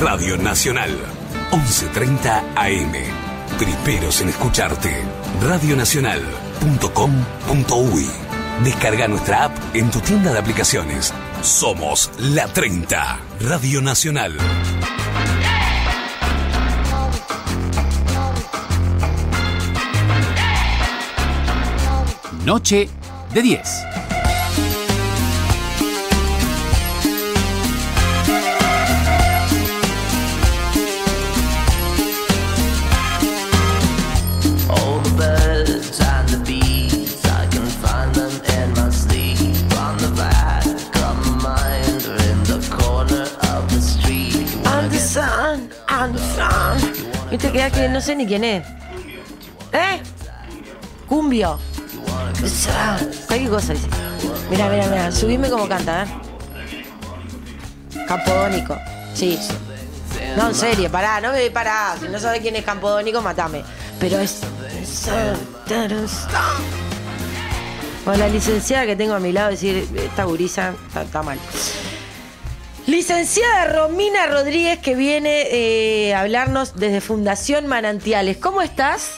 [0.00, 0.96] Radio Nacional,
[1.50, 2.94] 11.30 AM.
[3.58, 5.04] Primeros en escucharte.
[5.42, 8.06] Radionacional.com.uy.
[8.64, 11.12] Descarga nuestra app en tu tienda de aplicaciones.
[11.42, 14.38] Somos la 30, Radio Nacional.
[22.46, 22.88] Noche
[23.34, 23.89] de 10.
[47.30, 47.38] Sun.
[47.38, 48.66] Viste que que no sé ni quién es.
[49.72, 50.00] ¿Eh?
[51.08, 51.58] Cumbio.
[53.26, 53.74] Cualquier cosa.
[54.50, 55.12] Mira, mira, mira.
[55.12, 56.06] Subime como canta, ¿eh?
[58.06, 58.76] Campodónico.
[59.14, 59.38] Sí.
[60.36, 61.96] No, en serio, pará, no me pará.
[62.00, 63.62] Si no sabes quién es Campodónico, matame.
[63.98, 64.40] Pero es.
[68.04, 71.38] Con la licenciada que tengo a mi lado, decir, esta gurisa está, está mal.
[72.90, 78.36] Licenciada Romina Rodríguez que viene eh, a hablarnos desde Fundación Manantiales.
[78.38, 79.12] ¿Cómo estás?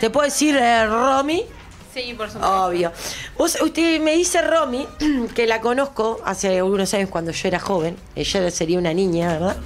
[0.00, 1.44] ¿Te puedo decir eh, Romy?
[1.92, 2.64] Sí, por supuesto.
[2.64, 2.92] Obvio.
[3.36, 4.88] Vos, usted me dice Romy,
[5.34, 9.56] que la conozco hace unos años cuando yo era joven, ella sería una niña, ¿verdad?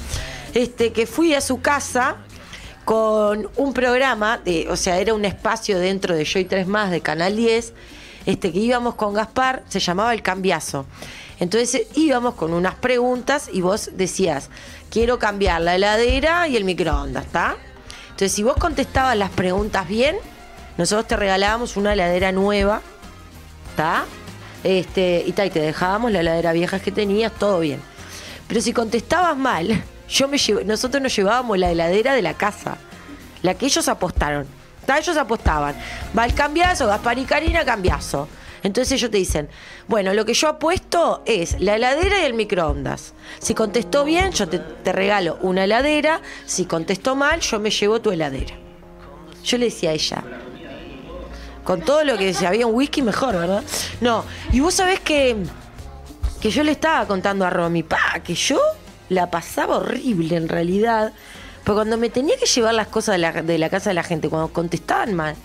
[0.52, 2.16] Este, que fui a su casa
[2.84, 6.90] con un programa, de, o sea, era un espacio dentro de Yo y Tres Más
[6.90, 7.74] de Canal 10,
[8.26, 10.84] este, que íbamos con Gaspar, se llamaba El Cambiazo.
[11.40, 14.50] Entonces eh, íbamos con unas preguntas y vos decías,
[14.90, 17.56] quiero cambiar la heladera y el microondas, ¿está?
[18.10, 20.16] Entonces, si vos contestabas las preguntas bien,
[20.76, 22.82] nosotros te regalábamos una heladera nueva,
[23.70, 24.04] ¿está?
[24.62, 27.80] Este, y, ta, y te dejábamos la heladera vieja que tenías, todo bien.
[28.46, 32.76] Pero si contestabas mal, yo me nosotros nos llevábamos la heladera de la casa,
[33.42, 34.46] la que ellos apostaron.
[34.84, 34.98] ¿tá?
[34.98, 35.74] Ellos apostaban.
[36.16, 38.28] Va el cambiazo, Gaspar y Karina, cambiazo.
[38.62, 39.48] Entonces ellos te dicen,
[39.88, 43.14] bueno, lo que yo apuesto es la heladera y el microondas.
[43.38, 46.20] Si contestó bien, yo te, regalo una heladera.
[46.46, 48.54] Si contestó mal, yo me llevo tu heladera.
[49.44, 50.22] Yo le decía a ella,
[51.64, 53.64] con todo lo que si había un whisky mejor, ¿verdad?
[54.00, 55.36] No, y vos sabés que,
[56.40, 58.60] que yo le estaba contando a Romy, pa, que yo
[59.08, 61.12] la pasaba horrible en realidad,
[61.64, 64.02] porque cuando me tenía que llevar las cosas de la, de la casa de la
[64.02, 65.36] gente, cuando contestaban mal,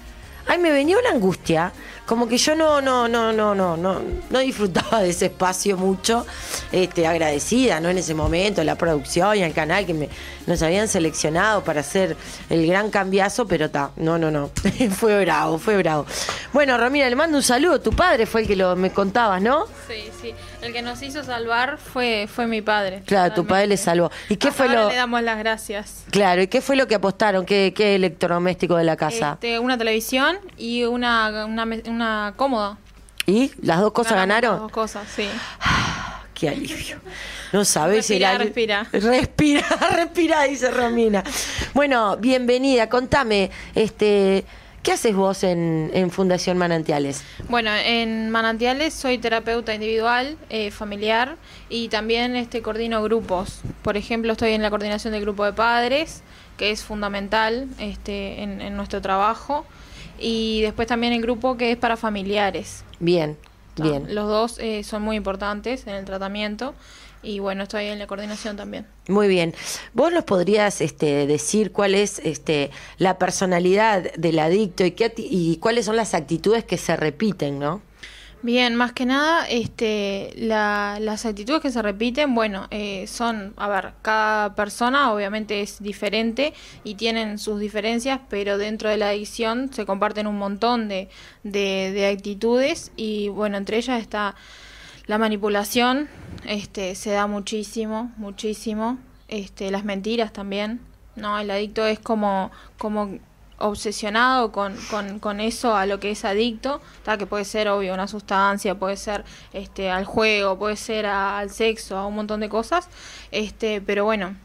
[0.47, 1.71] ay, me venía una angustia,
[2.05, 6.25] como que yo no, no, no, no, no, no, no disfrutaba de ese espacio mucho,
[6.71, 7.89] este, agradecida, ¿no?
[7.89, 10.09] En ese momento, la producción y al canal que me,
[10.47, 12.15] nos habían seleccionado para hacer
[12.49, 14.51] el gran cambiazo, pero ta, no, no, no.
[14.91, 16.05] fue bravo, fue bravo.
[16.53, 17.81] Bueno, Romina, le mando un saludo.
[17.81, 19.65] Tu padre fue el que lo me contabas, ¿no?
[19.87, 20.33] Sí, sí.
[20.61, 23.03] El que nos hizo salvar fue, fue mi padre.
[23.05, 24.11] Claro, tu padre le salvó.
[24.29, 26.05] ¿Y qué Hasta fue ahora lo le damos las gracias.
[26.09, 27.45] Claro, ¿y qué fue lo que apostaron?
[27.45, 29.33] ¿Qué, qué electrodoméstico de la casa?
[29.33, 31.45] Este, una televisión y una,
[31.95, 32.77] una cómoda.
[33.25, 34.51] ¿Y las dos cosas Ganamos ganaron?
[34.53, 35.27] las Dos cosas, sí.
[36.33, 36.99] Qué alivio.
[37.53, 38.87] No sabes Respira, el ali- respira.
[38.91, 41.23] Respira, respira, dice Romina.
[41.73, 42.89] Bueno, bienvenida.
[42.89, 44.43] Contame, este,
[44.83, 47.23] ¿qué haces vos en, en Fundación Manantiales?
[47.47, 51.37] Bueno, en Manantiales soy terapeuta individual, eh, familiar
[51.69, 53.61] y también este coordino grupos.
[53.81, 56.21] Por ejemplo, estoy en la coordinación del grupo de padres,
[56.57, 59.65] que es fundamental este, en, en nuestro trabajo.
[60.19, 62.83] Y después también el grupo que es para familiares.
[62.99, 63.37] Bien,
[63.75, 64.13] Ta, bien.
[64.13, 66.73] Los dos eh, son muy importantes en el tratamiento
[67.25, 68.85] y bueno, estoy en la coordinación también.
[69.07, 69.53] Muy bien.
[69.93, 75.57] ¿Vos nos podrías este, decir cuál es este, la personalidad del adicto y, qué, y
[75.57, 77.81] cuáles son las actitudes que se repiten, no?
[78.45, 83.67] Bien, más que nada, este, la- las actitudes que se repiten, bueno, eh, son, a
[83.67, 89.73] ver, cada persona obviamente es diferente y tienen sus diferencias, pero dentro de la adicción
[89.73, 91.09] se comparten un montón de,
[91.43, 94.35] de, de actitudes y bueno, entre ellas está
[95.07, 96.07] la manipulación,
[96.45, 100.81] este, se da muchísimo, muchísimo, este, las mentiras también,
[101.15, 101.39] ¿no?
[101.39, 103.17] El adicto es como, como
[103.57, 107.93] obsesionado con, con, con eso a lo que es adicto, ta, que puede ser obvio
[107.93, 109.23] una sustancia, puede ser
[109.53, 112.89] este al juego, puede ser al sexo, a un montón de cosas,
[113.31, 114.35] este, pero bueno,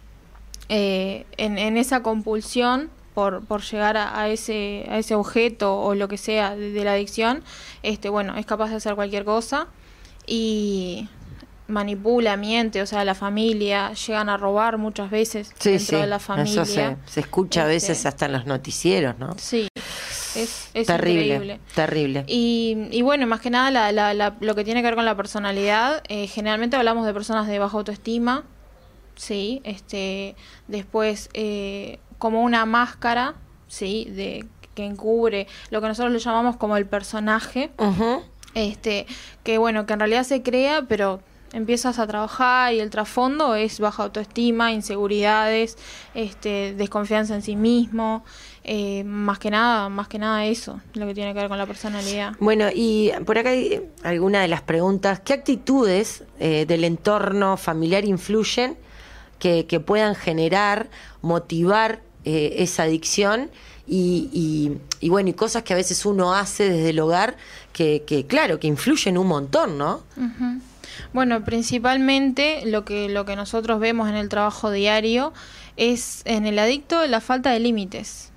[0.68, 5.94] eh, en, en esa compulsión por, por llegar a, a ese, a ese objeto o
[5.94, 7.42] lo que sea de, de la adicción,
[7.82, 9.66] este, bueno, es capaz de hacer cualquier cosa.
[10.26, 11.08] Y
[11.70, 16.02] manipula, miente, o sea, la familia, llegan a robar muchas veces Sí, dentro sí.
[16.02, 16.62] de la familia.
[16.62, 19.34] Eso se, se escucha a veces Este, hasta en los noticieros, ¿no?
[19.38, 19.68] Sí,
[20.36, 21.60] es, es terrible, increíble.
[21.74, 22.24] terrible.
[22.26, 25.04] Y, y bueno, más que nada la, la- la- lo que tiene que ver con
[25.04, 28.44] la personalidad, eh, generalmente hablamos de personas de baja autoestima,
[29.16, 30.36] sí, este,
[30.68, 33.34] después eh, como una máscara,
[33.68, 38.22] sí, de que encubre lo que nosotros le llamamos como el personaje, Ujú.
[38.54, 39.06] este,
[39.42, 41.20] que bueno, que en realidad se crea, pero
[41.52, 45.76] empiezas a trabajar y el trasfondo es baja autoestima, inseguridades,
[46.14, 48.24] este, desconfianza en sí mismo,
[48.64, 51.66] eh, más que nada, más que nada eso, lo que tiene que ver con la
[51.66, 52.34] personalidad.
[52.40, 55.20] Bueno, y por acá hay alguna de las preguntas.
[55.20, 58.76] ¿Qué actitudes eh, del entorno familiar influyen
[59.38, 60.88] que, que puedan generar,
[61.22, 63.50] motivar eh, esa adicción?
[63.88, 67.36] Y, y- y bueno, y cosas que a veces uno hace desde el hogar
[67.72, 70.02] que, que, claro, que influyen un montón, ¿no?
[70.16, 70.60] Ujú.
[71.12, 75.32] Bueno, principalmente lo que, lo que nosotros vemos en el trabajo diario
[75.76, 78.30] es en el adicto la falta de límites.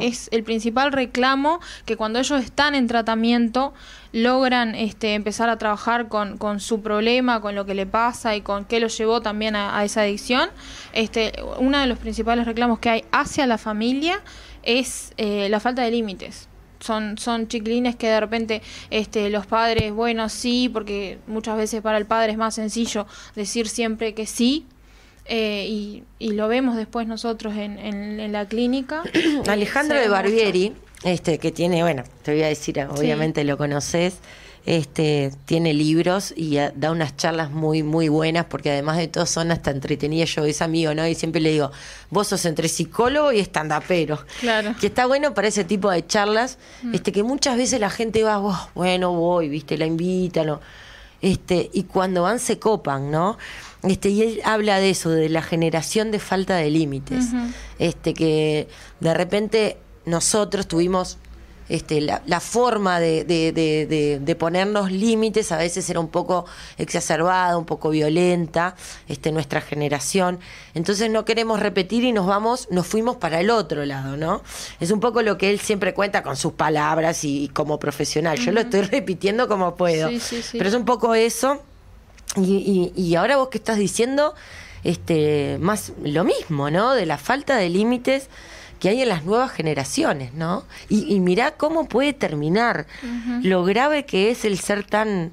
[0.00, 3.72] Es el principal reclamo que cuando ellos están en tratamiento
[4.12, 8.40] logran este, empezar a trabajar con, con su problema, con lo que le pasa y
[8.40, 10.50] con qué lo llevó también a, a esa adicción.
[10.94, 14.20] Este, uno de los principales reclamos que hay hacia la familia
[14.64, 16.48] es eh, la falta de límites.
[16.80, 21.98] Son, son chiquilines que de repente este, los padres, bueno, sí, porque muchas veces para
[21.98, 24.64] el padre es más sencillo decir siempre que sí,
[25.26, 29.02] eh, y, y lo vemos después nosotros en, en- en la clínica.
[29.48, 30.12] Alejandro de mucho.
[30.12, 30.72] Barbieri,
[31.04, 34.18] este, que tiene, bueno, te voy a decir, obviamente lo conoces,
[34.70, 39.24] este, tiene libros y ah, da unas charlas muy, muy buenas, porque además de todo
[39.24, 40.34] son hasta entretenidas.
[40.34, 41.06] Yo es amigo, ¿no?
[41.08, 41.70] Y siempre le digo,
[42.10, 44.18] vos sos entre psicólogo y estandapero.
[44.40, 44.74] Claro.
[44.78, 46.58] Que está bueno para ese tipo de charlas,
[46.92, 50.60] este, que muchas veces la gente va, "Oh, bueno, voy, viste, la invitan, o-
[51.22, 53.38] este, y cuando van se copan, ¿no?
[53.84, 57.24] Este, y él habla de eso, de la generación de falta de límites.
[57.78, 58.68] Este, que
[59.00, 61.16] de repente nosotros tuvimos
[61.68, 66.08] este, la, la forma de, de- de- de- de ponernos límites a veces era un
[66.08, 66.46] poco
[66.78, 68.74] exacerbada, un poco violenta,
[69.08, 70.38] este, nuestra generación.
[70.74, 74.42] Entonces no queremos repetir y nos vamos, nos fuimos para el otro lado, ¿no?
[74.80, 78.38] Es un poco lo que él siempre cuenta con sus palabras y, y como profesional.
[78.38, 80.08] Yo lo estoy repitiendo como puedo.
[80.08, 80.58] Sí, sí, sí.
[80.58, 81.62] Pero es un poco eso.
[82.36, 84.34] Y, y- y ahora vos que estás diciendo,
[84.84, 86.94] este, más lo mismo, ¿no?
[86.94, 88.28] De la falta de límites
[88.78, 90.64] que hay en las nuevas generaciones, ¿no?
[90.88, 92.86] Y, y mirá cómo puede terminar,
[93.42, 95.32] lo grave que es el ser tan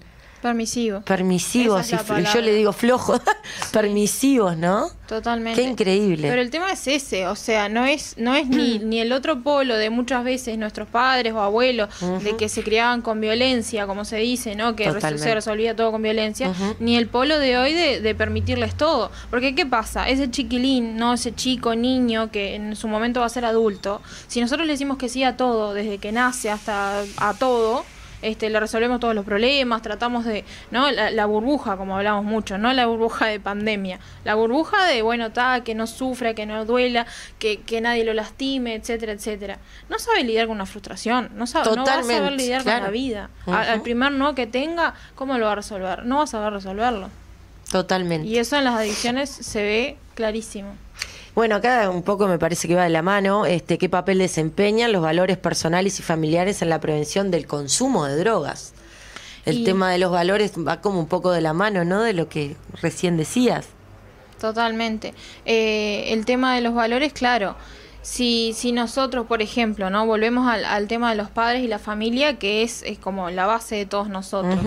[0.50, 1.02] Permisivo.
[1.02, 3.20] permisivos, fl- yo le digo flojos,
[3.72, 4.90] permisivos, ¿no?
[5.08, 5.62] Totalmente.
[5.62, 6.28] Qué increíble.
[6.30, 9.42] Pero el tema es ese, o sea, no es, no es ni, ni el otro
[9.44, 11.90] polo de muchas veces nuestros padres o abuelos,
[12.24, 14.76] de que se criaban con violencia, como se dice, ¿no?
[14.76, 15.24] Que Totalmente.
[15.24, 19.12] se resolvía todo con violencia, ni el polo de hoy de, de permitirles todo.
[19.30, 20.08] Porque ¿qué pasa?
[20.10, 21.14] Ese chiquilín, ¿no?
[21.14, 24.98] Ese chico, niño, que en su momento va a ser adulto, si nosotros le decimos
[24.98, 27.86] que sí a todo, desde que nace hasta a todo,
[28.25, 30.92] este, le resolvemos todos los problemas, tratamos de, ¿no?
[30.92, 35.31] La, la burbuja, como hablamos mucho, no la burbuja de pandemia, la burbuja de, bueno,
[35.31, 37.06] ta, que no sufra, que no duela,
[37.39, 39.60] que, que nadie lo lastime, etcétera, etcétera.
[39.89, 42.80] No sabe lidiar con una frustración, no, sabe, no va a saber lidiar claro.
[42.80, 43.30] con la vida.
[43.45, 46.06] Al primer no que tenga, ¿cómo lo va a resolver?
[46.06, 47.10] No va a saber resolverlo.
[47.72, 48.27] Totalmente.
[48.27, 50.75] Y eso en las adicciones se ve clarísimo.
[51.36, 54.94] Bueno, acá un poco me parece que va de la mano, este, qué papel desempeñan
[54.94, 58.74] los valores personales y familiares en la prevención del consumo de drogas.
[59.46, 62.02] El Y- tema de los valores va como un poco de la mano, ¿no?
[62.04, 63.68] De lo que recién decías.
[64.40, 65.14] Totalmente.
[65.46, 67.56] Eh, el tema de los valores, claro.
[68.01, 71.80] Si, si nosotros, por ejemplo, no volvemos al, al tema de los padres y la
[71.80, 74.60] familia, que es, es como la base de todos nosotros.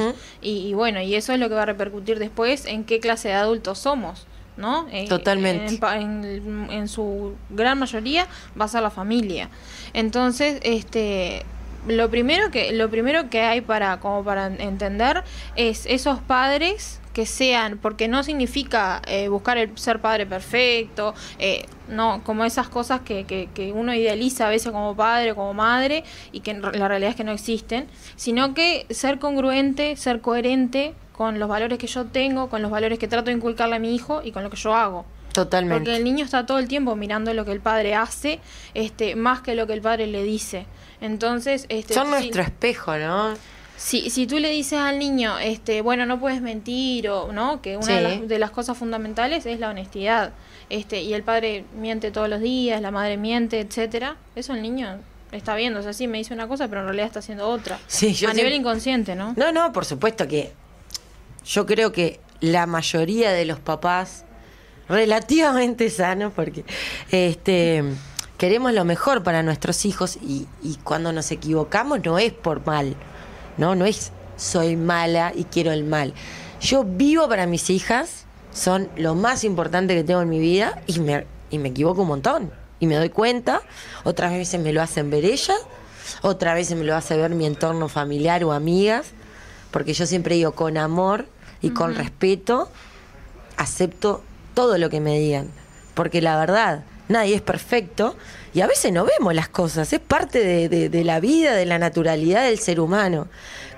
[0.43, 3.29] Y, y bueno, y eso es lo que va a repercutir después en qué clase
[3.29, 4.27] de adultos somos.
[4.59, 4.87] ¿No?
[5.09, 5.79] Totalmente.
[5.95, 8.27] En, en- en su gran mayoría
[8.61, 9.49] va a ser la familia.
[9.95, 11.45] Entonces, este,
[11.87, 15.23] lo primero que lo primero que hay para como para entender
[15.57, 21.67] es esos padres que sean porque no significa eh, buscar el ser padre perfecto eh,
[21.89, 26.05] no como esas cosas que, que, que uno idealiza a veces como padre como madre
[26.31, 27.87] y que la realidad es que no existen
[28.17, 32.97] sino que ser congruente ser coherente con los valores que yo tengo con los valores
[32.99, 35.81] que trato de inculcarle a mi hijo y con lo que yo hago Totalmente.
[35.85, 38.39] porque el niño está todo el tiempo mirando lo que el padre hace,
[38.75, 40.65] este, más que lo que el padre le dice.
[41.01, 43.35] Entonces, este, Son si- nuestro espejo, ¿no?
[43.77, 47.77] si, si tú le dices al niño, este, bueno, no puedes mentir, o no, que
[47.77, 50.33] una de, las, de las cosas fundamentales es la honestidad,
[50.71, 54.99] este, y el padre miente todos los días, la madre miente, etcétera, eso el niño
[55.31, 57.79] está viendo, o sea, sí me dice una cosa, pero en realidad está haciendo otra.
[57.87, 59.35] Sí, yo a nivel inconsciente, ¿no?
[59.37, 60.53] No, no, por supuesto que
[61.49, 64.25] yo creo que la mayoría de los papás
[64.89, 66.65] relativamente sanos, porque
[67.11, 67.83] este
[68.37, 70.47] queremos lo mejor para nuestros hijos y,
[70.85, 72.95] cuando nos equivocamos no es por mal,
[73.57, 76.15] no, no es soy mala y quiero el mal.
[76.61, 81.01] Yo vivo para mis hijas, son lo más importante que tengo en mi vida y
[81.01, 82.53] me, y me equivoco un montón.
[82.79, 83.63] Y me doy cuenta,
[84.05, 85.59] otras veces me lo hacen ver ellas,
[86.23, 89.09] otras veces me lo hace ver mi entorno familiar o amigas,
[89.73, 91.27] porque yo siempre digo con amor
[91.61, 92.71] y con respeto,
[93.57, 94.23] acepto
[94.55, 95.49] todo lo que me digan,
[95.95, 98.17] porque la verdad, nadie es perfecto
[98.59, 101.65] y a veces no vemos las cosas, es parte de, de- de la vida, de
[101.65, 103.29] la naturalidad del ser humano.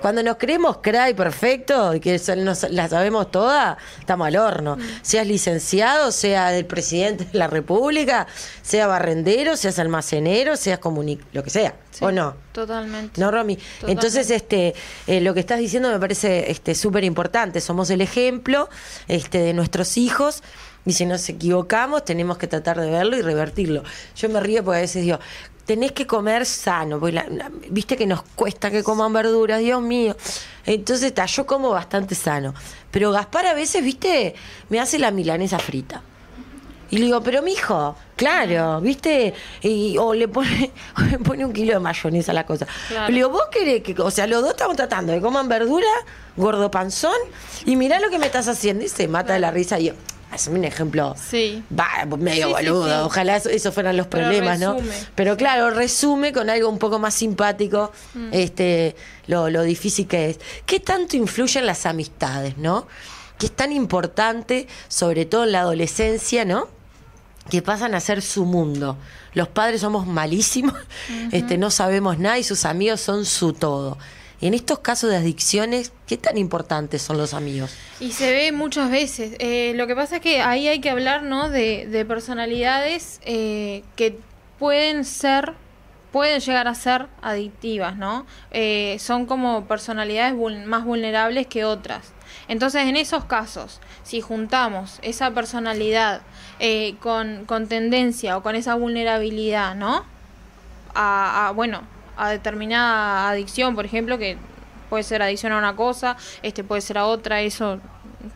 [0.00, 4.78] Cuando nos creemos cray perfecto y que nos- la sabemos toda, estamos al horno.
[5.02, 8.26] Seas licenciado, sea el presidente de la República,
[8.62, 12.34] sea barrendero, seas almacenero, seas comuni lo que sea, Sí, ¿o no?
[12.52, 13.20] Totalmente.
[13.20, 13.56] No, Romy.
[13.56, 13.92] Totalmente.
[13.92, 14.75] Entonces, este,
[15.06, 17.60] eh, lo que estás diciendo me parece este súper importante.
[17.60, 18.70] Somos el ejemplo
[19.08, 20.42] este, de nuestros hijos.
[20.87, 23.82] Y si nos equivocamos, tenemos que tratar de verlo y revertirlo.
[24.16, 25.18] Yo me río porque a veces digo,
[25.66, 26.99] tenés que comer sano.
[26.99, 30.16] porque la- la- Viste que nos cuesta que coman verduras, Dios mío.
[30.66, 32.54] Entonces, ta, yo como bastante sano.
[32.90, 34.34] Pero Gaspar a veces, viste,
[34.68, 36.02] me hace la milanesa frita.
[36.92, 39.32] Y le digo, pero mijo, claro, ¿viste?
[39.62, 42.66] Y, o, le pone, o le pone un kilo de mayonesa a la cosa.
[42.88, 43.08] Claro.
[43.10, 45.87] Le digo, vos querés que, o sea, los dos estamos tratando de coman verdura,
[46.37, 47.14] gordo panzón,
[47.64, 48.84] y mirá lo que me estás haciendo.
[48.84, 49.78] Y se mata de la risa.
[49.78, 49.92] Y yo,
[50.30, 51.14] hazme un ejemplo.
[51.30, 51.62] Sí.
[51.78, 52.87] Va, medio Sí, boludo.
[52.87, 52.92] sí.
[53.04, 54.76] Ojalá eso, esos fueran los Pero problemas, ¿no?
[55.14, 58.28] Pero claro, resume con algo un poco más simpático Mm.
[58.32, 58.96] este,
[59.26, 60.40] lo, lo difícil que es.
[60.66, 62.87] ¿Qué tanto influyen las amistades, no?
[63.38, 66.68] Que es tan importante, sobre todo en la adolescencia, ¿no?
[67.49, 68.96] que pasan a ser su mundo.
[69.34, 70.75] Los padres somos malísimos,
[71.32, 73.99] este, no sabemos nada y sus amigos son su todo.
[74.42, 77.75] En estos casos de adicciones, ¿qué tan importantes son los amigos?
[78.00, 79.37] Y se ve muchas veces.
[79.38, 81.50] Eh, lo que pasa es que ahí hay que hablar, ¿no?
[81.50, 84.18] De, de personalidades eh, que
[84.59, 85.52] pueden ser,
[86.11, 88.25] pueden llegar a ser adictivas, ¿no?
[88.50, 90.35] Eh, son como personalidades
[90.66, 92.12] más vulnerables que otras.
[92.49, 96.23] Entonces, en esos casos, si juntamos esa personalidad
[97.00, 100.04] con, con tendencia o con esa vulnerabilidad, ¿no?
[100.94, 101.82] a, bueno
[102.17, 104.37] a determinada adicción por ejemplo que
[104.88, 107.81] puede ser adicción a una cosa este puede ser a otra eso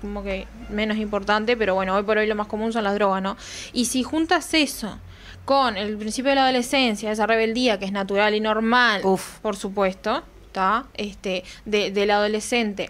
[0.00, 3.22] como que menos importante pero bueno hoy por hoy lo más común son las drogas
[3.22, 3.36] no
[3.72, 4.98] y si juntas eso
[5.44, 9.40] con el principio de la adolescencia esa rebeldía que es natural y normal Uf.
[9.40, 12.88] por supuesto está este de, del adolescente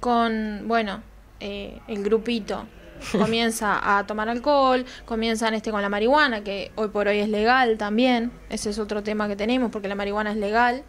[0.00, 1.02] con bueno
[1.40, 2.66] eh, el grupito
[3.18, 7.78] comienza a tomar alcohol, comienzan este con la marihuana, que hoy por hoy es legal
[7.78, 10.82] también, ese es otro tema que tenemos, porque la marihuana es legal,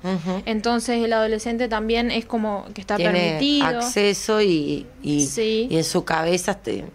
[0.45, 3.65] entonces el adolescente también es como que está Tiene permitido.
[3.79, 5.67] acceso y, y, Sí.
[5.69, 6.85] y en su cabeza, este,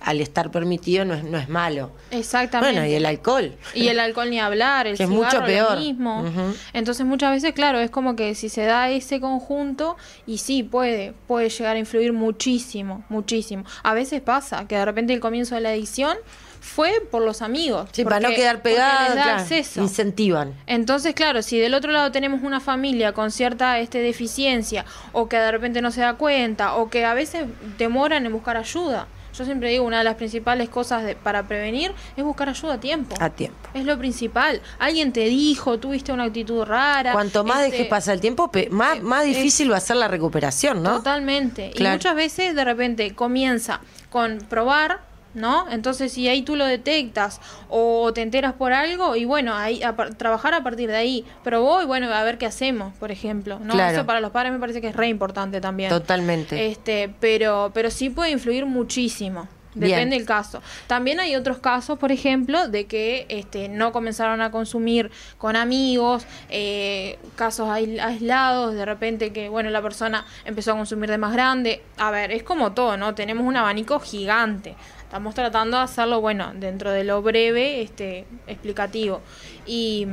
[0.00, 1.90] al estar permitido, no es, no es malo.
[2.10, 2.74] Exactamente.
[2.80, 3.52] Bueno, y el alcohol.
[3.74, 5.78] Y el alcohol ni hablar, el Que es cigarro mucho lo peor.
[5.78, 6.20] mismo.
[6.22, 6.54] Ujú.
[6.72, 11.12] Entonces muchas veces, claro, es como que si se da ese conjunto y sí puede,
[11.26, 13.64] puede llegar a influir muchísimo, muchísimo.
[13.82, 16.16] A veces pasa que de repente el comienzo de la adicción
[16.60, 17.88] fue por los amigos.
[17.92, 19.82] Sí, para no quedar porque pegado, les da claro, acceso.
[19.82, 20.54] incentivan.
[20.66, 25.36] Entonces, claro, si del otro lado tenemos una familia con cierta este, deficiencia o que
[25.36, 27.46] de repente no se da cuenta o que a veces
[27.78, 29.06] demoran en buscar ayuda.
[29.36, 32.80] Yo siempre digo, una de las principales cosas de- para prevenir es buscar ayuda a
[32.80, 33.16] tiempo.
[33.20, 33.68] A tiempo.
[33.74, 34.60] Es lo principal.
[34.78, 37.12] Alguien te dijo, tuviste una actitud rara.
[37.12, 39.80] Cuanto más este, dejes pasar el tiempo, pe- más, eh, más es- difícil va a
[39.80, 40.96] ser la recuperación, ¿no?
[40.96, 41.72] Totalmente.
[41.74, 45.00] Y muchas veces de repente comienza con probar,
[45.36, 45.70] ¿no?
[45.70, 49.94] Entonces si ahí tú lo detectas o te enteras por algo y bueno, ahí a
[49.94, 51.24] trabajar a partir de ahí.
[51.44, 53.74] Probó y bueno, a ver qué hacemos, por ejemplo, ¿no?
[53.74, 53.98] Claro.
[53.98, 55.90] Eso para los padres me parece que es re importante también.
[55.90, 56.66] Totalmente.
[56.66, 59.46] Este, pero pero sí puede influir muchísimo.
[59.78, 59.90] Bien.
[59.90, 60.62] Depende del caso.
[60.86, 66.24] También hay otros casos, por ejemplo, de que este, no comenzaron a consumir con amigos,
[66.48, 71.34] eh, casos ais- aislados, de repente que, bueno, la persona empezó a consumir de más
[71.34, 71.82] grande.
[71.98, 73.14] A ver, es como todo, ¿no?
[73.14, 74.74] Tenemos un abanico gigante.
[75.06, 79.20] Estamos tratando de hacerlo, bueno, dentro de lo breve, este, explicativo.
[79.64, 80.04] Y,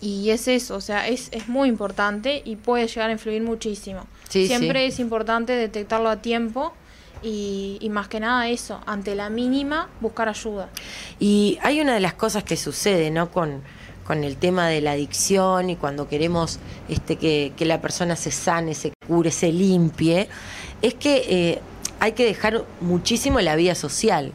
[0.00, 4.06] y es eso, o sea, es, es muy importante y puede llegar a influir muchísimo.
[4.28, 4.86] Sí, Siempre sí.
[4.86, 6.72] es importante detectarlo a tiempo
[7.22, 10.70] y, y más que nada eso, ante la mínima, buscar ayuda.
[11.20, 13.30] Y hay una de las cosas que sucede, ¿no?
[13.30, 13.62] Con,
[14.06, 18.30] con el tema de la adicción y cuando queremos este, que, que la persona se
[18.30, 20.28] sane, se cure, se limpie,
[20.80, 21.60] es que eh,
[22.00, 24.32] hay que dejar muchísimo la vida social.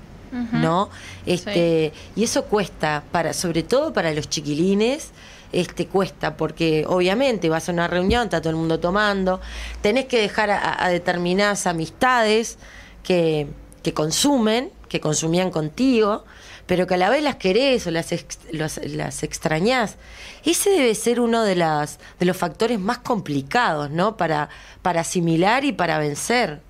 [0.51, 0.89] ¿No?
[1.27, 5.12] Este, y eso cuesta para, sobre todo para los chiquilines,
[5.51, 9.39] este cuesta, porque obviamente vas a una reunión, está todo el mundo tomando,
[9.84, 12.58] tenés que dejar a, a determinadas amistades
[13.03, 13.46] que,
[13.84, 16.25] que consumen, que consumían contigo,
[16.65, 19.98] pero que a la vez las querés o las, ex- los- las extrañás.
[20.43, 24.17] Ese debe ser uno de, las, de los factores más complicados, ¿no?
[24.17, 24.50] Para,
[24.82, 26.62] para asimilar y para vencer.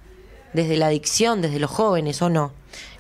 [0.54, 2.52] Desde la adicción, desde los jóvenes, ¿o no?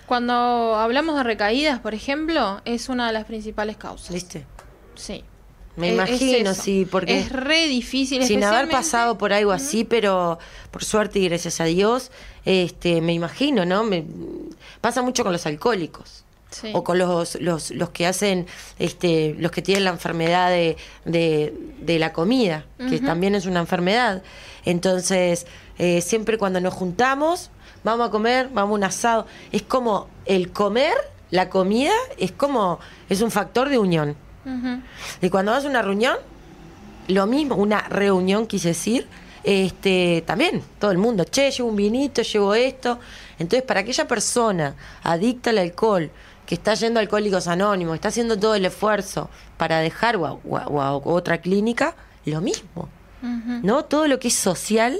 [0.05, 0.33] Cuando
[0.75, 4.11] hablamos de recaídas, por ejemplo, es una de las principales causas.
[4.13, 4.45] ¿Viste?
[4.95, 5.23] Sí.
[5.75, 8.23] Me Es- imagino, es sí, porque Es re difícil.
[8.25, 10.37] sin haber pasado por algo así, pero
[10.69, 12.11] por suerte y gracias a Dios,
[12.45, 13.83] este, me imagino, ¿no?
[13.83, 14.03] Me,
[14.81, 16.25] pasa mucho con los alcohólicos.
[16.51, 16.69] Sí.
[16.73, 18.45] O con los, los, los que hacen,
[18.77, 23.59] este, los que tienen la enfermedad de, de, de la comida, que también es una
[23.61, 24.21] enfermedad.
[24.63, 27.49] Entonces, eh, siempre cuando nos juntamos,
[27.83, 29.25] vamos a comer, vamos a un asado.
[29.51, 30.93] Es como el comer,
[31.31, 34.15] la comida, es como, es un factor de unión.
[35.21, 36.17] Y cuando vas a una reunión,
[37.07, 39.07] lo mismo, una reunión quise decir,
[39.43, 42.99] este, también, todo el mundo, che, llevo un vinito, llevo esto.
[43.39, 46.09] Entonces, para aquella persona adicta al alcohol,
[46.45, 50.33] que está yendo a Alcohólicos Anónimos, está haciendo todo el esfuerzo para dejar o a,
[50.33, 52.89] o a- o a otra clínica, lo mismo.
[53.65, 53.85] ¿No?
[53.85, 54.97] Todo lo que es social,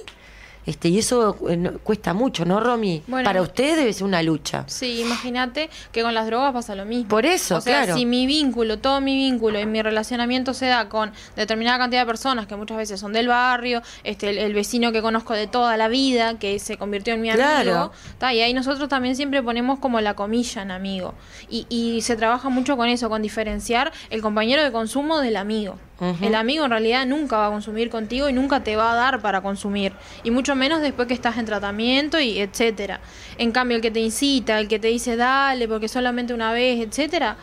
[0.65, 3.03] este, y eso eh, cuesta mucho, ¿no, Romy?
[3.07, 3.25] Bueno.
[3.25, 4.63] para ustedes debe ser una lucha.
[4.67, 7.07] Sí, imagínate que con las drogas pasa lo mismo.
[7.09, 7.97] Por eso, o sea, claro.
[7.97, 12.05] si mi vínculo, todo mi vínculo y mi relacionamiento se da con determinada cantidad de
[12.07, 15.75] personas que muchas veces son del barrio, este el, el vecino que conozco de toda
[15.77, 17.71] la vida, que se convirtió en mi Claro.
[17.71, 21.13] amigo, ta, y ahí nosotros también siempre ponemos como la comilla en amigo.
[21.49, 25.77] Y, y se trabaja mucho con eso, con diferenciar el compañero de consumo del amigo.
[26.21, 29.21] El amigo en realidad nunca va a consumir contigo y nunca te va a dar
[29.21, 29.93] para consumir.
[30.23, 32.99] Y mucho menos después que estás en tratamiento y etcétera.
[33.37, 36.79] En cambio, el que te incita, el que te dice dale porque solamente una vez,
[36.85, 37.37] etcétera,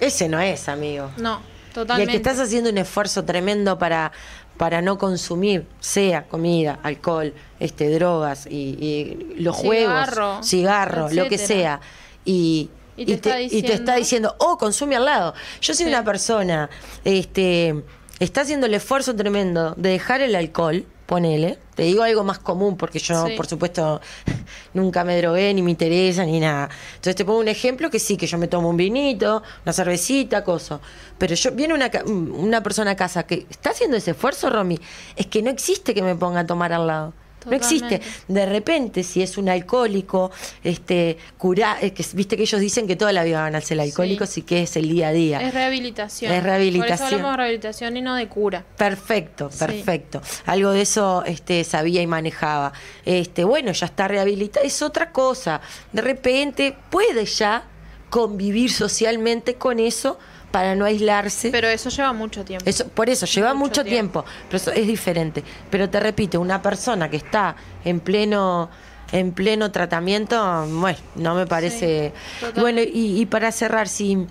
[0.00, 1.10] Ese no es, amigo.
[1.18, 2.10] no, Y el totalmente.
[2.12, 4.12] que estás haciendo un esfuerzo tremendo para,
[4.56, 11.28] para no consumir, sea comida, alcohol, este, drogas y, y los Cigarro, juegos, cigarro, lo
[11.28, 11.80] que etcétera.
[11.80, 11.80] sea.
[12.24, 15.32] Y, Y te está y te está diciendo- diciendo, oh, consume al lado.
[15.62, 15.88] Yo soy Sí.
[15.90, 16.68] una persona,
[17.04, 17.82] este,
[18.20, 21.58] está haciendo el esfuerzo tremendo de dejar el alcohol, ponele.
[21.74, 23.32] Te digo algo más común porque yo, Sí.
[23.36, 24.00] por supuesto,
[24.74, 26.68] nunca me drogué, ni me interesa, ni nada.
[26.90, 30.44] Entonces te pongo un ejemplo que sí, que yo me tomo un vinito, una cervecita,
[30.44, 30.78] cosa.
[31.18, 34.78] Pero yo viene una, una persona a casa que está haciendo ese esfuerzo, Romy,
[35.16, 37.12] es que no existe que me ponga a tomar al lado.
[37.46, 38.00] No existe.
[38.28, 40.30] De repente, si es un alcohólico,
[40.62, 43.80] este, cura, es que viste que ellos dicen que toda la vida van a ser
[43.80, 44.40] alcohólicos Sí.
[44.40, 45.40] y que es el día a día.
[45.40, 46.32] Es rehabilitación.
[46.32, 46.98] Es rehabilitación.
[46.98, 48.64] Por eso hablamos de rehabilitación y no de cura.
[48.76, 49.58] Perfecto, Sí.
[49.58, 50.20] perfecto.
[50.46, 52.72] Algo de eso este, sabía y manejaba.
[53.04, 55.60] Este, bueno, ya está rehabilitado, es otra cosa.
[55.92, 57.64] De repente puede ya
[58.10, 60.18] convivir socialmente con eso
[60.50, 61.50] para no aislarse.
[61.50, 62.64] Pero eso lleva mucho tiempo.
[62.68, 64.24] Eso, por eso, lleva mucho, Mucho tiempo.
[64.48, 65.44] pero eso es diferente.
[65.70, 68.68] Pero te repito, una persona que está en pleno
[69.12, 70.36] en pleno tratamiento,
[70.68, 72.12] bueno, no me parece...
[72.38, 74.24] Sí, bueno, y, y para cerrar, si,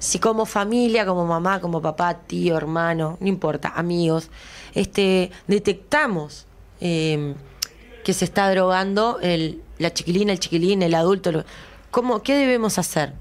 [0.00, 4.30] si como familia, como mamá, como papá, tío, hermano, no importa, amigos,
[4.74, 6.46] este detectamos
[6.80, 7.34] eh,
[8.02, 11.44] que se está drogando el, la chiquilina, el chiquilín, el adulto, lo-
[11.92, 13.12] ¿cómo, ¿qué debemos hacer?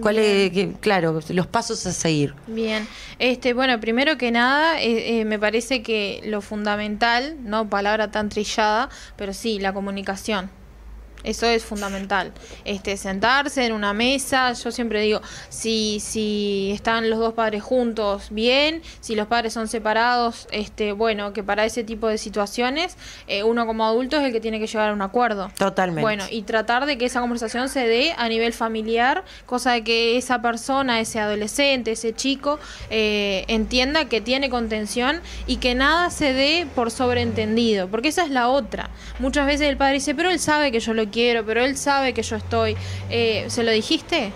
[0.00, 2.34] ¿Cuál es, qué- claro, los pasos a seguir?
[2.46, 2.86] Bien,
[3.18, 8.28] este, bueno, primero que nada, eh, eh, me parece que lo fundamental, no palabra tan
[8.28, 10.50] trillada, pero sí, la comunicación.
[11.24, 12.32] Eso es fundamental.
[12.64, 18.28] Este, sentarse en una mesa, yo siempre digo, si, si están los dos padres juntos,
[18.30, 23.42] bien, si los padres son separados, este, bueno, que para ese tipo de situaciones, eh,
[23.42, 25.50] uno como adulto es el que tiene que llegar a un acuerdo.
[25.58, 26.00] Totalmente.
[26.02, 30.16] Bueno, y tratar de que esa conversación se dé a nivel familiar, cosa de que
[30.16, 36.32] esa persona, ese adolescente, ese chico, eh, entienda que tiene contención y que nada se
[36.32, 38.90] dé por sobreentendido, porque esa es la otra.
[39.18, 42.14] Muchas veces el padre dice, pero él sabe que yo lo quiero, pero él sabe
[42.14, 42.76] que yo estoy.
[43.08, 44.32] Eh, ¿Se lo dijiste?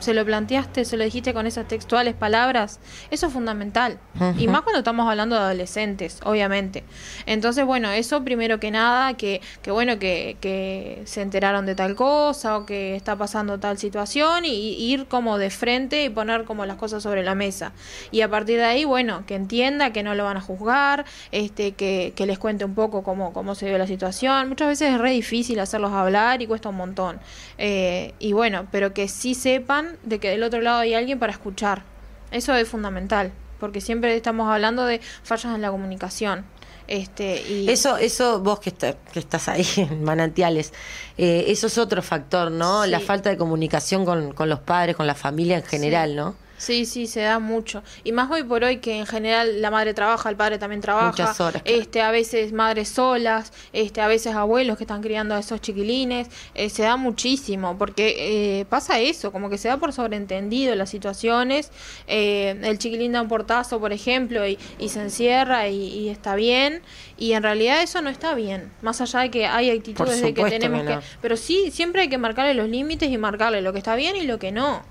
[0.00, 0.84] ¿Se lo planteaste?
[0.84, 2.80] ¿Se lo dijiste con esas textuales palabras?
[3.10, 3.98] Eso es fundamental.
[4.36, 6.84] Y más cuando estamos hablando de adolescentes, obviamente.
[7.26, 11.94] Entonces, bueno, eso primero que nada, que, que bueno, que, que se enteraron de tal
[11.94, 16.44] cosa o que está pasando tal situación y, y ir como de frente y poner
[16.44, 17.72] como las cosas sobre la mesa.
[18.10, 21.72] Y a partir de ahí, bueno, que entienda que no lo van a juzgar, este,
[21.72, 24.48] que, que les cuente un poco cómo, cómo se ve la situación.
[24.48, 27.20] Muchas veces es re difícil hacerlos hablar y cuesta un montón.
[27.56, 31.32] Eh, y bueno, pero que sí sepan de que del otro lado hay alguien para
[31.32, 31.82] escuchar.
[32.30, 36.44] Eso es fundamental, porque siempre estamos hablando de fallas en la comunicación.
[36.86, 40.72] Este, y Eso, eso vos que, está- que estás ahí en manantiales,
[41.18, 42.84] eh, eso es otro factor, ¿no?
[42.84, 42.90] Sí.
[42.90, 46.34] La falta de comunicación con, con los padres, con la familia en general, ¿no?
[46.58, 47.82] Sí, sí, se da mucho.
[48.04, 51.08] Y más hoy por hoy que en general la madre trabaja, el padre también trabaja.
[51.08, 51.80] Muchas horas, claro.
[51.80, 56.28] Este, a veces madres solas, este, a veces abuelos que están criando a esos chiquilines.
[56.54, 60.90] Eh, se da muchísimo, porque eh, pasa eso, como que se da por sobreentendido las
[60.90, 61.70] situaciones.
[62.08, 66.34] Eh, el chiquilín da un portazo, por ejemplo, y, y se encierra y, y está
[66.34, 66.82] bien.
[67.16, 68.70] Y en realidad eso no está bien.
[68.82, 70.98] Más allá de que hay actitudes de que tenemos que.
[71.22, 74.22] Pero sí, siempre hay que marcarle los límites y marcarle lo que está bien y
[74.22, 74.82] lo que no.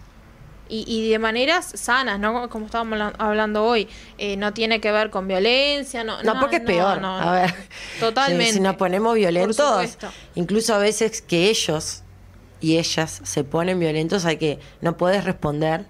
[0.70, 2.50] Y, y de maneras sanas, ¿no?
[2.50, 3.88] Como estábamos habla- hablando hoy.
[4.18, 6.22] Eh, no tiene que ver con violencia, no.
[6.24, 7.02] No, porque es peor.
[7.02, 7.32] no, a no.
[7.32, 7.54] ver,
[8.00, 8.54] Totalmente.
[8.54, 9.98] Si, nos ponemos violentos,
[10.36, 12.04] incluso a veces que ellos
[12.60, 15.86] y ellas se ponen violentos, hay que no puedes responder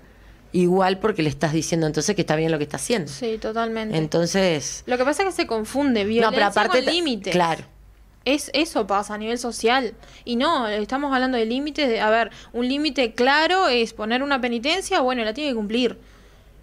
[0.52, 3.12] igual porque le estás diciendo entonces que está bien lo que está haciendo.
[3.12, 3.98] Sí, totalmente.
[3.98, 7.64] Entonces, lo que pasa es que se confunde violencia no, pero aparte, con claro.
[8.28, 9.94] Es, eso pasa a nivel social.
[10.26, 11.88] Y no, estamos hablando de límites.
[11.88, 15.98] De, a ver, un límite claro es poner una penitencia, bueno, la tiene que cumplir.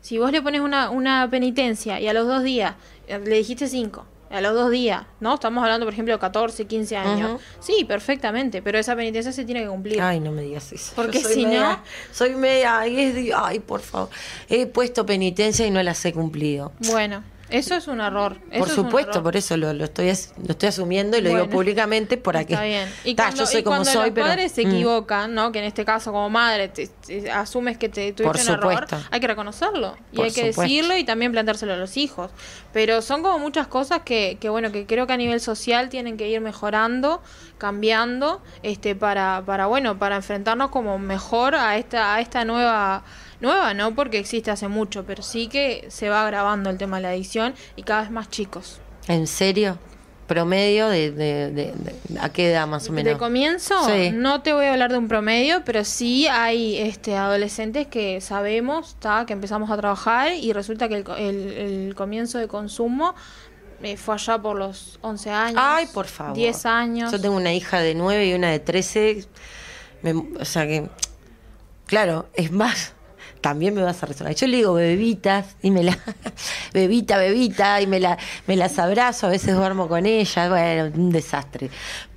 [0.02, 2.74] Si vos le pones una, una penitencia y a los dos días
[3.06, 5.32] eh, le dijiste cinco, a los dos días, ¿no?
[5.34, 7.40] Estamos hablando, por ejemplo, de 14, 15 años.
[7.60, 10.02] Sí, perfectamente, pero esa penitencia se tiene que cumplir.
[10.02, 10.92] Ay, no me digas eso.
[10.94, 11.80] Porque Yo soy si no-
[12.12, 14.10] Soy media, ay, por favor.
[14.50, 16.72] He puesto penitencia y no las he cumplido.
[16.90, 18.38] Bueno, eso es un error.
[18.50, 19.22] eso Por es supuesto, error.
[19.22, 22.64] por eso lo, lo estoy lo estoy asumiendo y lo digo públicamente para que Está
[22.64, 22.88] bien.
[23.04, 24.70] Y Ta, cuando, yo soy y como soy, los pero padres se mm.
[24.70, 25.52] equivocan, ¿no?
[25.52, 28.86] Que en este caso como madre te- te- asumes que te tuviste Por un error,
[29.10, 30.62] hay que reconocerlo y Por hay que supuesto.
[30.62, 32.30] decirlo y también planteárselo a los hijos.
[32.72, 36.16] Pero son como muchas cosas que, que bueno, que creo que a nivel social tienen
[36.16, 37.22] que ir mejorando,
[37.58, 43.04] cambiando, este, para, para bueno, para enfrentarnos como mejor a esta, a esta nueva
[43.44, 47.02] nueva no porque existe hace mucho pero sí que se va agravando el tema de
[47.04, 49.78] la adicción y cada vez más chicos ¿En serio?
[50.26, 53.12] ¿Promedio de, de, de- de- a qué edad más o menos?
[53.12, 54.10] De comienzo, Sí.
[54.10, 58.96] no te voy a hablar de un promedio, pero sí hay este adolescentes que sabemos
[59.00, 63.14] ta, que empezamos a trabajar y resulta que el, co- el- el comienzo de consumo
[63.82, 65.60] eh, fue allá por los 11 años.
[65.62, 66.34] Ay, por favor.
[66.34, 67.12] 10 años.
[67.12, 69.26] Yo tengo una hija de 9 y una de 13.
[70.00, 70.88] Me- o sea que,
[71.86, 72.94] claro, es más.
[73.44, 74.34] También me vas a resonar.
[74.34, 75.98] Yo le digo bebitas y me la.
[76.72, 79.26] bebita, bebita, y me, la, me las abrazo.
[79.26, 80.48] A veces duermo con ella.
[80.48, 81.68] Bueno, un desastre.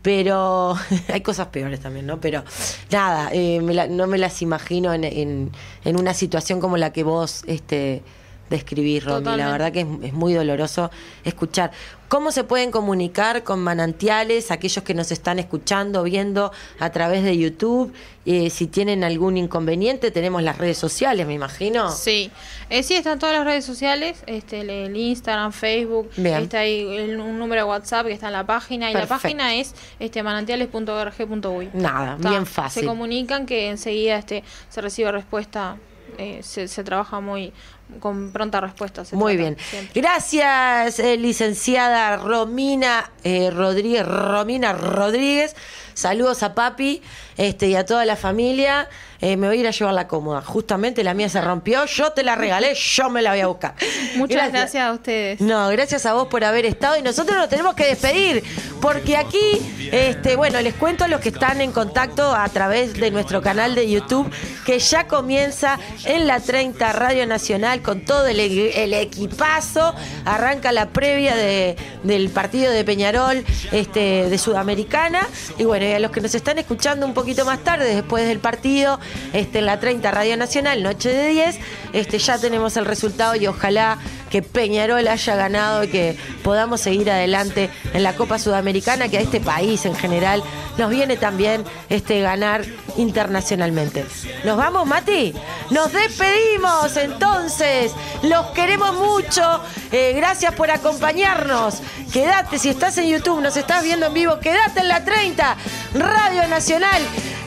[0.02, 0.74] Pero
[1.12, 2.22] hay cosas peores también, ¿no?
[2.22, 2.46] Pero
[2.92, 5.52] nada, eh, no me las imagino en, en,
[5.84, 8.04] en una situación como la que vos este,
[8.50, 9.38] describís, Romy.
[9.38, 10.90] La verdad que es, es muy doloroso
[11.24, 11.72] escuchar.
[12.08, 17.38] ¿Cómo se pueden comunicar con manantiales, aquellos que nos están escuchando, viendo a través de
[17.38, 17.94] YouTube?
[18.26, 21.92] Eh, si tienen algún inconveniente, tenemos las redes sociales, me imagino.
[21.92, 22.32] Sí,
[22.70, 26.44] eh, sí, están todas las redes sociales, este, el, el Instagram, Facebook, Bien.
[26.44, 29.14] está ahí el- un número de WhatsApp que está en la página y Perfecto.
[29.16, 31.70] la página es este manantiales.org.uy.
[31.74, 32.82] Nada, Está, bien fácil.
[32.84, 35.78] Se comunican que enseguida este se recibe respuesta,
[36.18, 37.52] eh, se, se trabaja muy
[38.00, 39.06] con pronta respuesta.
[39.06, 39.58] se Muy trata bien.
[39.70, 40.02] siempre.
[40.02, 44.06] Gracias, eh, licenciada Romina eh, Rodríguez.
[44.06, 45.56] Romina Rodríguez.
[45.94, 47.02] Saludos a papi
[47.38, 48.88] este, y a toda la familia.
[49.20, 50.42] Eh, me voy a ir a llevar la cómoda.
[50.42, 51.86] Justamente la mía se rompió.
[51.86, 53.74] Yo te la regalé, yo me la voy a buscar.
[54.16, 54.84] Muchas gracias.
[54.84, 55.42] a ustedes.
[55.42, 58.44] No, gracias a vos por haber estado y nosotros nos tenemos que despedir
[58.80, 63.10] porque aquí, este, bueno, les cuento a los que están en contacto a través de
[63.10, 64.32] nuestro canal de YouTube
[64.68, 69.94] que ya comienza en la 30 Radio Nacional con todo el, equi- el equipazo,
[70.26, 75.28] arranca la previa de, del partido de Peñarol este, de Sudamericana.
[75.58, 78.40] Y bueno, y a los que nos están escuchando un poquito más tarde después del
[78.40, 79.00] partido,
[79.34, 81.60] este, en la 30 Radio Nacional, noche de 10,
[81.94, 83.98] este, ya tenemos el resultado y ojalá
[84.30, 89.22] que Peñarol haya ganado y que podamos seguir adelante en la Copa Sudamericana, que a
[89.22, 90.44] este país en general
[90.78, 92.66] nos viene también este, ganar
[92.98, 94.06] internacionalmente.
[94.44, 95.34] ¿Nos vamos, Mati?
[95.72, 97.92] Nos despedimos entonces.
[98.24, 99.62] Los queremos mucho.
[99.92, 101.82] Eh, gracias por acompañarnos.
[102.12, 105.58] Quédate, si estás en YouTube, nos estás viendo en vivo, quédate en la 30,
[105.94, 107.02] Radio Nacional,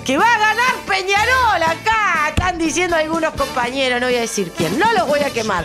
[0.05, 2.29] que va a ganar Peñarol acá.
[2.29, 5.64] Están diciendo algunos compañeros, no voy a decir quién, no los voy a quemar.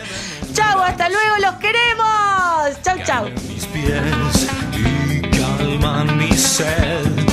[0.56, 2.82] Chau, hasta luego, los queremos.
[2.82, 3.26] Chau, chau.
[3.50, 7.26] mis pies y calman mi sed.